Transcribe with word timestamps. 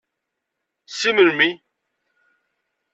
Si 0.97 1.09
melmi. 1.15 1.49